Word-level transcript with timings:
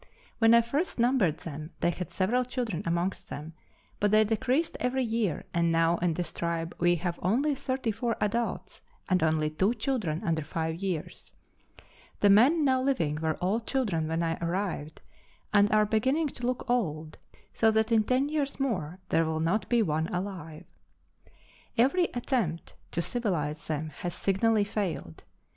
When 0.39 0.55
I 0.55 0.61
first 0.61 0.97
numbered 0.97 1.41
them 1.41 1.73
they 1.81 1.91
had 1.91 2.09
several 2.09 2.43
children 2.43 2.81
amongst 2.87 3.29
them, 3.29 3.53
but 3.99 4.09
they 4.09 4.23
decreased 4.23 4.75
every 4.79 5.03
year, 5.03 5.43
and 5.53 5.71
now 5.71 5.97
in 5.99 6.15
this 6.15 6.31
tribe 6.31 6.73
we 6.79 6.95
have 6.95 7.19
only 7.21 7.53
34 7.53 8.17
adults 8.19 8.81
and 9.07 9.21
only 9.21 9.51
two 9.51 9.75
children 9.75 10.23
under 10.23 10.41
five 10.41 10.77
years. 10.77 11.33
The 12.19 12.31
men 12.31 12.65
now 12.65 12.81
living 12.81 13.17
were 13.21 13.35
all 13.35 13.59
children 13.59 14.07
when 14.07 14.23
I 14.23 14.37
arrived, 14.43 15.03
and 15.53 15.71
are 15.71 15.85
beginning 15.85 16.29
to 16.29 16.47
look 16.47 16.67
old, 16.67 17.19
so 17.53 17.69
that 17.69 17.91
in 17.91 18.03
ten 18.03 18.27
years 18.27 18.59
more 18.59 18.97
there 19.09 19.25
will 19.25 19.39
not 19.39 19.69
be 19.69 19.83
one 19.83 20.07
alive. 20.07 20.65
Every 21.77 22.05
attempt 22.15 22.73
to 22.93 23.03
civilize 23.03 23.67
them 23.67 23.91
has 23.99 24.15
signally 24.15 24.63
failed. 24.63 25.25